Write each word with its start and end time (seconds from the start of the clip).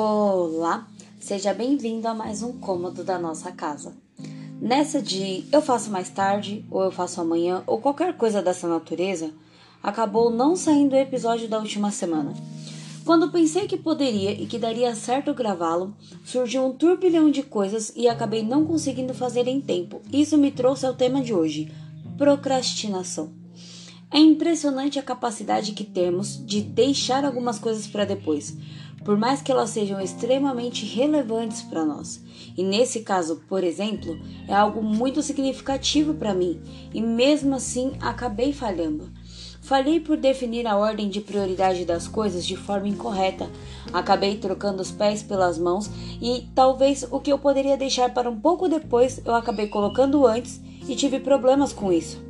Olá, 0.00 0.86
seja 1.18 1.52
bem-vindo 1.52 2.06
a 2.06 2.14
mais 2.14 2.40
um 2.40 2.52
cômodo 2.52 3.02
da 3.02 3.18
nossa 3.18 3.50
casa. 3.50 3.96
Nessa 4.60 5.02
de 5.02 5.44
eu 5.50 5.60
faço 5.60 5.90
mais 5.90 6.08
tarde, 6.08 6.64
ou 6.70 6.84
eu 6.84 6.92
faço 6.92 7.20
amanhã, 7.20 7.64
ou 7.66 7.80
qualquer 7.80 8.16
coisa 8.16 8.40
dessa 8.40 8.68
natureza, 8.68 9.32
acabou 9.82 10.30
não 10.30 10.54
saindo 10.54 10.92
o 10.92 10.96
episódio 10.96 11.48
da 11.48 11.58
última 11.58 11.90
semana. 11.90 12.32
Quando 13.04 13.32
pensei 13.32 13.66
que 13.66 13.76
poderia 13.76 14.30
e 14.30 14.46
que 14.46 14.56
daria 14.56 14.94
certo 14.94 15.34
gravá-lo, 15.34 15.92
surgiu 16.24 16.64
um 16.64 16.72
turbilhão 16.72 17.28
de 17.28 17.42
coisas 17.42 17.92
e 17.96 18.06
acabei 18.06 18.44
não 18.44 18.64
conseguindo 18.64 19.12
fazer 19.12 19.48
em 19.48 19.60
tempo. 19.60 20.00
Isso 20.12 20.38
me 20.38 20.52
trouxe 20.52 20.86
ao 20.86 20.94
tema 20.94 21.20
de 21.20 21.34
hoje: 21.34 21.72
procrastinação. 22.16 23.32
É 24.10 24.18
impressionante 24.18 24.98
a 24.98 25.02
capacidade 25.02 25.72
que 25.72 25.84
temos 25.84 26.42
de 26.46 26.62
deixar 26.62 27.26
algumas 27.26 27.58
coisas 27.58 27.86
para 27.86 28.06
depois, 28.06 28.56
por 29.08 29.16
mais 29.16 29.40
que 29.40 29.50
elas 29.50 29.70
sejam 29.70 29.98
extremamente 29.98 30.84
relevantes 30.84 31.62
para 31.62 31.82
nós. 31.82 32.22
E 32.54 32.62
nesse 32.62 33.00
caso, 33.00 33.40
por 33.48 33.64
exemplo, 33.64 34.20
é 34.46 34.52
algo 34.52 34.82
muito 34.82 35.22
significativo 35.22 36.12
para 36.12 36.34
mim, 36.34 36.60
e 36.92 37.00
mesmo 37.00 37.54
assim 37.54 37.92
acabei 38.02 38.52
falhando. 38.52 39.10
Falhei 39.62 39.98
por 39.98 40.18
definir 40.18 40.66
a 40.66 40.76
ordem 40.76 41.08
de 41.08 41.22
prioridade 41.22 41.86
das 41.86 42.06
coisas 42.06 42.44
de 42.44 42.54
forma 42.54 42.86
incorreta. 42.86 43.48
Acabei 43.94 44.36
trocando 44.36 44.82
os 44.82 44.90
pés 44.90 45.22
pelas 45.22 45.58
mãos 45.58 45.90
e 46.20 46.46
talvez 46.54 47.08
o 47.10 47.18
que 47.18 47.32
eu 47.32 47.38
poderia 47.38 47.78
deixar 47.78 48.12
para 48.12 48.28
um 48.28 48.38
pouco 48.38 48.68
depois 48.68 49.22
eu 49.24 49.34
acabei 49.34 49.68
colocando 49.68 50.26
antes 50.26 50.60
e 50.86 50.94
tive 50.94 51.18
problemas 51.18 51.72
com 51.72 51.90
isso. 51.90 52.22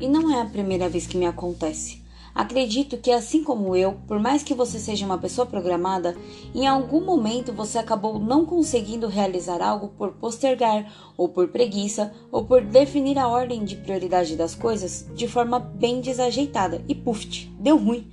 E 0.00 0.08
não 0.08 0.34
é 0.34 0.40
a 0.40 0.46
primeira 0.46 0.88
vez 0.88 1.06
que 1.06 1.18
me 1.18 1.26
acontece. 1.26 2.00
Acredito 2.34 2.96
que, 2.96 3.10
assim 3.10 3.42
como 3.42 3.74
eu, 3.74 3.98
por 4.06 4.18
mais 4.18 4.42
que 4.42 4.54
você 4.54 4.78
seja 4.78 5.04
uma 5.04 5.18
pessoa 5.18 5.46
programada, 5.46 6.16
em 6.54 6.66
algum 6.66 7.04
momento 7.04 7.52
você 7.52 7.78
acabou 7.78 8.18
não 8.18 8.46
conseguindo 8.46 9.08
realizar 9.08 9.60
algo 9.60 9.88
por 9.88 10.12
postergar, 10.12 10.90
ou 11.16 11.28
por 11.28 11.48
preguiça, 11.48 12.12
ou 12.30 12.44
por 12.44 12.62
definir 12.62 13.18
a 13.18 13.28
ordem 13.28 13.64
de 13.64 13.76
prioridade 13.76 14.36
das 14.36 14.54
coisas 14.54 15.06
de 15.14 15.26
forma 15.26 15.58
bem 15.58 16.00
desajeitada 16.00 16.82
e 16.88 16.94
puf, 16.94 17.50
deu 17.58 17.76
ruim. 17.76 18.06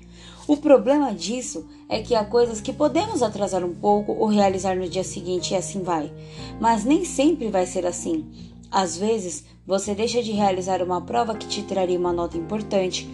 O 0.47 0.55
problema 0.55 1.13
disso 1.13 1.67
é 1.89 2.01
que 2.01 2.15
há 2.15 2.23
coisas 2.23 2.61
que 2.61 2.71
podemos 2.71 3.21
atrasar 3.21 3.65
um 3.65 3.75
pouco 3.75 4.13
ou 4.13 4.27
realizar 4.27 4.77
no 4.77 4.87
dia 4.87 5.03
seguinte 5.03 5.51
e 5.51 5.57
assim 5.57 5.83
vai, 5.83 6.11
mas 6.59 6.85
nem 6.85 7.03
sempre 7.03 7.49
vai 7.49 7.65
ser 7.65 7.85
assim. 7.85 8.25
Às 8.71 8.97
vezes, 8.97 9.45
você 9.65 9.93
deixa 9.93 10.23
de 10.23 10.31
realizar 10.31 10.81
uma 10.81 11.01
prova 11.01 11.35
que 11.35 11.47
te 11.47 11.61
traria 11.63 11.99
uma 11.99 12.13
nota 12.13 12.37
importante, 12.37 13.07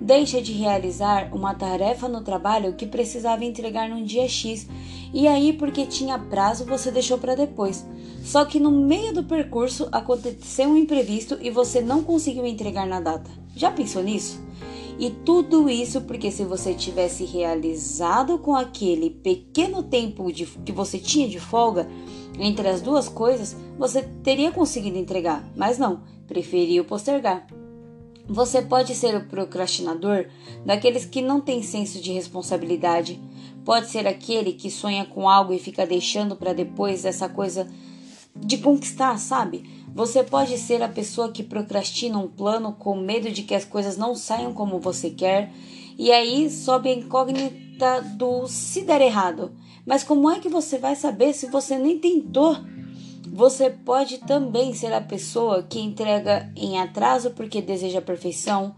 deixa 0.00 0.40
de 0.40 0.52
realizar 0.52 1.30
uma 1.34 1.54
tarefa 1.54 2.08
no 2.08 2.22
trabalho 2.22 2.74
que 2.74 2.86
precisava 2.86 3.44
entregar 3.44 3.88
num 3.88 4.04
dia 4.04 4.28
X, 4.28 4.68
e 5.12 5.26
aí, 5.26 5.52
porque 5.52 5.86
tinha 5.86 6.18
prazo, 6.18 6.64
você 6.64 6.90
deixou 6.90 7.18
para 7.18 7.34
depois. 7.34 7.86
Só 8.22 8.44
que 8.44 8.60
no 8.60 8.70
meio 8.70 9.12
do 9.12 9.24
percurso 9.24 9.88
aconteceu 9.90 10.68
um 10.68 10.76
imprevisto 10.76 11.38
e 11.40 11.50
você 11.50 11.80
não 11.80 12.02
conseguiu 12.02 12.46
entregar 12.46 12.86
na 12.86 13.00
data. 13.00 13.30
Já 13.56 13.70
pensou 13.70 14.02
nisso? 14.02 14.40
E 14.98 15.10
tudo 15.10 15.70
isso 15.70 16.00
porque 16.02 16.30
se 16.30 16.44
você 16.44 16.74
tivesse 16.74 17.24
realizado 17.24 18.38
com 18.38 18.54
aquele 18.54 19.10
pequeno 19.10 19.82
tempo 19.82 20.32
de, 20.32 20.44
que 20.44 20.72
você 20.72 20.98
tinha 20.98 21.28
de 21.28 21.38
folga, 21.38 21.88
entre 22.38 22.68
as 22.68 22.82
duas 22.82 23.08
coisas, 23.08 23.56
você 23.78 24.02
teria 24.22 24.50
conseguido 24.50 24.98
entregar, 24.98 25.48
mas 25.56 25.78
não, 25.78 26.02
preferiu 26.26 26.84
postergar. 26.84 27.46
Você 28.28 28.60
pode 28.60 28.94
ser 28.94 29.16
o 29.16 29.24
procrastinador 29.24 30.26
daqueles 30.64 31.06
que 31.06 31.22
não 31.22 31.40
têm 31.40 31.62
senso 31.62 31.98
de 31.98 32.12
responsabilidade. 32.12 33.18
Pode 33.64 33.88
ser 33.88 34.06
aquele 34.06 34.52
que 34.52 34.70
sonha 34.70 35.06
com 35.06 35.28
algo 35.28 35.54
e 35.54 35.58
fica 35.58 35.86
deixando 35.86 36.36
para 36.36 36.52
depois 36.52 37.06
essa 37.06 37.26
coisa 37.26 37.66
de 38.36 38.58
conquistar, 38.58 39.18
sabe? 39.18 39.86
Você 39.94 40.22
pode 40.22 40.58
ser 40.58 40.82
a 40.82 40.88
pessoa 40.88 41.32
que 41.32 41.42
procrastina 41.42 42.18
um 42.18 42.28
plano 42.28 42.72
com 42.72 42.96
medo 42.96 43.30
de 43.30 43.42
que 43.42 43.54
as 43.54 43.64
coisas 43.64 43.96
não 43.96 44.14
saiam 44.14 44.52
como 44.52 44.78
você 44.78 45.10
quer, 45.10 45.50
e 45.98 46.12
aí 46.12 46.50
sobe 46.50 46.90
a 46.90 46.94
incógnita 46.94 48.02
do 48.02 48.46
se 48.46 48.82
der 48.82 49.00
errado. 49.00 49.52
Mas 49.86 50.04
como 50.04 50.30
é 50.30 50.38
que 50.38 50.48
você 50.48 50.78
vai 50.78 50.94
saber 50.94 51.32
se 51.32 51.46
você 51.46 51.78
nem 51.78 51.98
tentou? 51.98 52.56
Você 53.32 53.70
pode 53.70 54.18
também 54.18 54.74
ser 54.74 54.92
a 54.92 55.00
pessoa 55.00 55.62
que 55.62 55.80
entrega 55.80 56.50
em 56.56 56.78
atraso 56.78 57.30
porque 57.30 57.62
deseja 57.62 58.00
perfeição. 58.00 58.74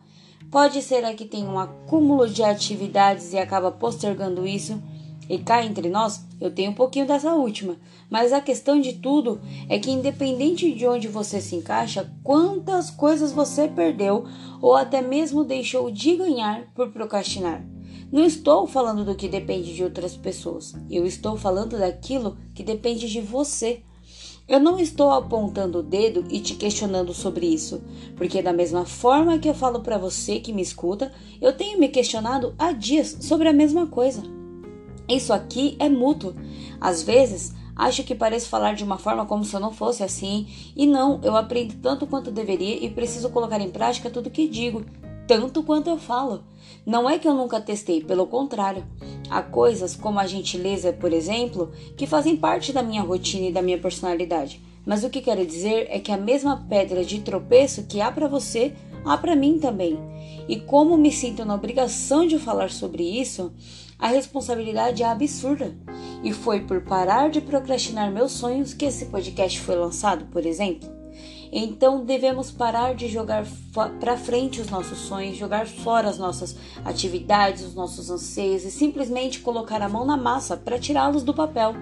Pode 0.51 0.83
ser 0.83 1.05
a 1.05 1.15
que 1.15 1.25
tem 1.25 1.45
um 1.45 1.59
acúmulo 1.59 2.29
de 2.29 2.43
atividades 2.43 3.33
e 3.33 3.39
acaba 3.39 3.71
postergando 3.71 4.47
isso. 4.47 4.83
E 5.29 5.39
cá 5.39 5.65
entre 5.65 5.89
nós, 5.89 6.27
eu 6.41 6.51
tenho 6.51 6.73
um 6.73 6.75
pouquinho 6.75 7.07
dessa 7.07 7.33
última. 7.35 7.77
Mas 8.11 8.33
a 8.33 8.41
questão 8.41 8.81
de 8.81 8.95
tudo 8.95 9.41
é 9.69 9.79
que, 9.79 9.91
independente 9.91 10.73
de 10.73 10.87
onde 10.87 11.07
você 11.07 11.41
se 11.41 11.55
encaixa, 11.55 12.13
quantas 12.25 12.91
coisas 12.91 13.31
você 13.31 13.69
perdeu 13.69 14.25
ou 14.61 14.75
até 14.75 15.01
mesmo 15.01 15.45
deixou 15.45 15.91
de 15.91 16.17
ganhar 16.17 16.65
por 16.75 16.91
procrastinar. 16.91 17.65
Não 18.11 18.25
estou 18.25 18.67
falando 18.67 19.05
do 19.05 19.15
que 19.15 19.29
depende 19.29 19.73
de 19.73 19.85
outras 19.85 20.17
pessoas, 20.17 20.75
eu 20.91 21.07
estou 21.07 21.37
falando 21.37 21.79
daquilo 21.79 22.37
que 22.53 22.65
depende 22.65 23.09
de 23.09 23.21
você. 23.21 23.85
Eu 24.51 24.59
não 24.59 24.81
estou 24.81 25.13
apontando 25.13 25.79
o 25.79 25.83
dedo 25.83 26.25
e 26.29 26.41
te 26.41 26.57
questionando 26.57 27.15
sobre 27.15 27.47
isso, 27.47 27.81
porque 28.17 28.43
da 28.43 28.53
mesma 28.53 28.85
forma 28.85 29.39
que 29.39 29.49
eu 29.49 29.55
falo 29.55 29.79
para 29.79 29.97
você 29.97 30.41
que 30.41 30.53
me 30.53 30.61
escuta, 30.61 31.13
eu 31.41 31.53
tenho 31.53 31.79
me 31.79 31.89
questionado 31.89 32.53
há 32.59 32.73
dias 32.73 33.17
sobre 33.21 33.49
a 33.49 33.53
mesma 33.53 33.87
coisa. 33.87 34.25
Isso 35.09 35.33
aqui 35.33 35.77
é 35.79 35.89
mútuo. 35.89 36.35
Às 36.81 37.01
vezes, 37.01 37.55
acho 37.77 38.03
que 38.03 38.13
pareço 38.13 38.49
falar 38.49 38.75
de 38.75 38.83
uma 38.83 38.99
forma 38.99 39.25
como 39.25 39.45
se 39.45 39.55
eu 39.55 39.61
não 39.61 39.73
fosse 39.73 40.03
assim, 40.03 40.49
e 40.75 40.85
não, 40.85 41.21
eu 41.23 41.37
aprendo 41.37 41.77
tanto 41.81 42.05
quanto 42.05 42.33
deveria 42.33 42.85
e 42.85 42.91
preciso 42.91 43.31
colocar 43.31 43.61
em 43.61 43.71
prática 43.71 44.11
tudo 44.11 44.31
que 44.31 44.49
digo, 44.49 44.85
tanto 45.31 45.63
quanto 45.63 45.89
eu 45.89 45.97
falo. 45.97 46.43
Não 46.85 47.09
é 47.09 47.17
que 47.17 47.29
eu 47.29 47.35
nunca 47.35 47.61
testei, 47.61 48.03
pelo 48.03 48.27
contrário. 48.27 48.85
Há 49.31 49.41
coisas, 49.41 49.95
como 49.95 50.19
a 50.19 50.27
gentileza, 50.27 50.93
por 50.93 51.13
exemplo, 51.13 51.71
que 51.97 52.05
fazem 52.05 52.37
parte 52.37 52.73
da 52.73 52.83
minha 52.83 53.03
rotina 53.03 53.47
e 53.47 53.53
da 53.53 53.63
minha 53.63 53.79
personalidade. 53.79 54.61
Mas 54.85 55.05
o 55.05 55.09
que 55.09 55.21
quero 55.21 55.47
dizer 55.47 55.87
é 55.89 56.01
que 56.01 56.11
a 56.11 56.17
mesma 56.17 56.67
pedra 56.69 57.05
de 57.05 57.21
tropeço 57.21 57.87
que 57.87 58.01
há 58.01 58.11
para 58.11 58.27
você, 58.27 58.73
há 59.05 59.17
para 59.17 59.37
mim 59.37 59.61
também. 59.61 59.97
E 60.49 60.57
como 60.57 60.97
me 60.97 61.13
sinto 61.13 61.45
na 61.45 61.55
obrigação 61.55 62.27
de 62.27 62.37
falar 62.37 62.73
sobre 62.73 63.05
isso, 63.05 63.53
a 64.01 64.09
responsabilidade 64.09 65.05
é 65.05 65.07
absurda. 65.07 65.73
E 66.25 66.33
foi 66.33 66.63
por 66.63 66.81
parar 66.81 67.31
de 67.31 67.41
procrastinar 67.41 68.11
meus 68.11 68.33
sonhos 68.33 68.75
que 68.75 68.87
esse 68.87 69.07
podcast 69.07 69.61
foi 69.61 69.77
lançado, 69.77 70.25
por 70.33 70.45
exemplo. 70.45 71.00
Então 71.53 72.05
devemos 72.05 72.51
parar 72.51 72.95
de 72.95 73.09
jogar 73.09 73.45
para 73.99 74.17
frente 74.17 74.61
os 74.61 74.71
nossos 74.71 74.99
sonhos, 74.99 75.37
jogar 75.37 75.67
fora 75.67 76.09
as 76.09 76.19
nossas 76.19 76.57
atividades, 76.85 77.65
os 77.65 77.75
nossos 77.75 78.11
anseios 78.11 78.65
e 78.65 78.71
simplesmente 78.71 79.41
colocar 79.41 79.83
a 79.83 79.89
mão 79.89 80.05
na 80.05 80.17
massa 80.17 80.57
para 80.57 80.79
tirá-los 80.79 81.25
do 81.25 81.35
papel. 81.35 81.75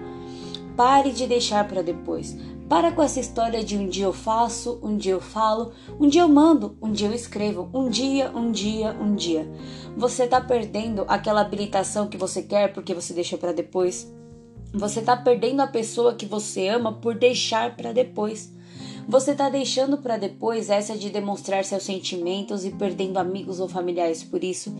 Pare 0.75 1.11
de 1.11 1.27
deixar 1.27 1.67
para 1.67 1.83
depois. 1.83 2.35
Para 2.69 2.91
com 2.91 3.01
essa 3.01 3.19
história 3.19 3.63
de 3.63 3.75
um 3.75 3.87
dia 3.87 4.05
eu 4.05 4.13
faço, 4.13 4.79
um 4.83 4.95
dia 4.95 5.13
eu 5.13 5.19
falo, 5.19 5.71
um 5.99 6.07
dia 6.07 6.21
eu 6.21 6.29
mando, 6.29 6.77
um 6.79 6.91
dia 6.91 7.07
eu 7.07 7.13
escrevo, 7.13 7.67
um 7.73 7.89
dia, 7.89 8.31
um 8.33 8.51
dia, 8.51 8.95
um 8.99 9.15
dia. 9.15 9.51
Você 9.97 10.23
está 10.23 10.39
perdendo 10.39 11.03
aquela 11.07 11.41
habilitação 11.41 12.07
que 12.07 12.15
você 12.15 12.43
quer 12.43 12.71
porque 12.71 12.93
você 12.93 13.11
deixou 13.11 13.39
para 13.39 13.51
depois. 13.51 14.11
Você 14.71 14.99
está 14.99 15.17
perdendo 15.17 15.61
a 15.61 15.67
pessoa 15.67 16.13
que 16.13 16.27
você 16.27 16.67
ama 16.67 16.93
por 16.93 17.15
deixar 17.15 17.75
para 17.75 17.91
depois. 17.91 18.53
Você 19.07 19.31
está 19.31 19.49
deixando 19.49 19.97
para 19.97 20.17
depois 20.17 20.69
essa 20.69 20.97
de 20.97 21.09
demonstrar 21.09 21.63
seus 21.65 21.83
sentimentos 21.83 22.65
e 22.65 22.71
perdendo 22.71 23.17
amigos 23.17 23.59
ou 23.59 23.67
familiares 23.67 24.23
por 24.23 24.43
isso. 24.43 24.75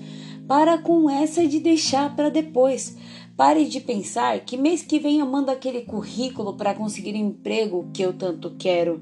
Para 0.47 0.77
com 0.77 1.09
essa 1.09 1.45
de 1.47 1.59
deixar 1.59 2.15
para 2.15 2.29
depois. 2.29 2.95
Pare 3.35 3.65
de 3.65 3.79
pensar 3.79 4.41
que 4.41 4.57
mês 4.57 4.81
que 4.81 4.99
vem 4.99 5.19
eu 5.19 5.25
mando 5.25 5.49
aquele 5.49 5.81
currículo 5.81 6.57
para 6.57 6.73
conseguir 6.73 7.13
o 7.13 7.17
emprego 7.17 7.89
que 7.93 8.01
eu 8.01 8.11
tanto 8.11 8.53
quero 8.59 9.01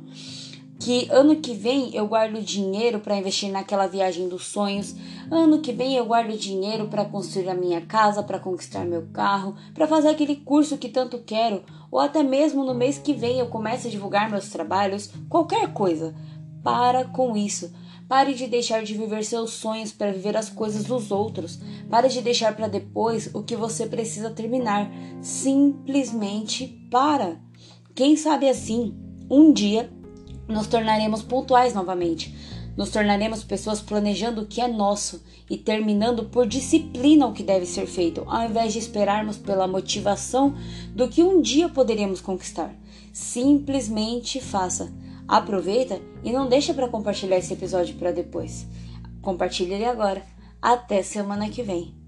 que 0.88 1.06
ano 1.12 1.36
que 1.36 1.54
vem 1.54 1.94
eu 1.94 2.08
guardo 2.08 2.42
dinheiro 2.42 3.02
para 3.02 3.18
investir 3.18 3.52
naquela 3.52 3.88
viagem 3.88 4.30
dos 4.30 4.46
sonhos, 4.46 4.96
ano 5.30 5.60
que 5.60 5.74
vem 5.74 5.96
eu 5.98 6.06
guardo 6.06 6.38
dinheiro 6.38 6.88
para 6.88 7.04
construir 7.04 7.50
a 7.50 7.54
minha 7.54 7.82
casa, 7.82 8.24
para 8.24 8.40
conquistar 8.40 8.86
meu 8.86 9.06
carro, 9.12 9.54
para 9.74 9.86
fazer 9.86 10.08
aquele 10.08 10.38
curso 10.38 10.78
que 10.78 10.88
tanto 10.88 11.20
quero, 11.20 11.62
ou 11.92 12.00
até 12.00 12.24
mesmo 12.24 12.64
no 12.64 12.74
mês 12.74 12.98
que 12.98 13.12
vem 13.12 13.38
eu 13.38 13.48
começo 13.48 13.86
a 13.86 13.92
divulgar 13.92 14.30
meus 14.30 14.48
trabalhos, 14.48 15.12
qualquer 15.28 15.74
coisa. 15.74 16.16
Para 16.64 17.04
com 17.04 17.36
isso. 17.36 17.70
Pare 18.08 18.34
de 18.34 18.48
deixar 18.48 18.82
de 18.82 18.94
viver 18.94 19.26
seus 19.26 19.52
sonhos 19.52 19.92
para 19.92 20.14
viver 20.14 20.38
as 20.38 20.48
coisas 20.48 20.86
dos 20.86 21.12
outros. 21.12 21.60
Pare 21.90 22.08
de 22.08 22.22
deixar 22.22 22.56
para 22.56 22.70
depois 22.70 23.30
o 23.34 23.44
que 23.44 23.58
você 23.58 23.88
precisa 23.88 24.30
terminar. 24.30 24.90
Simplesmente 25.20 26.88
para. 26.90 27.42
Quem 27.94 28.16
sabe 28.16 28.48
assim, 28.48 28.96
um 29.30 29.52
dia 29.52 29.92
nos 30.48 30.68
tornaremos 30.68 31.22
pontuais 31.22 31.74
novamente. 31.74 32.36
Nos 32.76 32.92
tornaremos 32.92 33.44
pessoas 33.44 33.82
planejando 33.82 34.42
o 34.42 34.46
que 34.46 34.62
é 34.62 34.68
nosso 34.68 35.24
e 35.50 35.58
terminando 35.58 36.26
por 36.26 36.46
disciplina 36.46 37.26
o 37.26 37.34
que 37.34 37.42
deve 37.42 37.66
ser 37.66 37.88
feito, 37.88 38.24
ao 38.28 38.46
invés 38.46 38.74
de 38.74 38.80
esperarmos 38.80 39.38
pela 39.38 39.68
motivação 39.68 40.56
do 40.96 41.08
que 41.08 41.24
um 41.24 41.42
dia 41.42 41.68
poderíamos 41.70 42.22
conquistar. 42.22 42.74
Simplesmente 43.12 44.40
faça. 44.40 44.94
Aproveita 45.28 46.00
e 46.24 46.32
não 46.32 46.48
deixa 46.48 46.74
para 46.74 46.88
compartilhar 46.88 47.38
esse 47.38 47.54
episódio 47.54 47.96
para 47.96 48.12
depois. 48.12 48.68
Compartilhe 49.22 49.74
ele 49.74 49.86
agora. 49.86 50.24
Até 50.62 51.02
semana 51.02 51.50
que 51.50 51.64
vem. 51.64 52.07